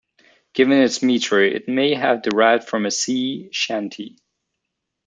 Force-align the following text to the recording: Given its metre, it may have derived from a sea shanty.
Given 0.53 0.79
its 0.81 1.03
metre, 1.03 1.43
it 1.43 1.67
may 1.67 1.93
have 1.93 2.23
derived 2.23 2.67
from 2.67 2.87
a 2.87 2.89
sea 2.89 3.49
shanty. 3.51 4.17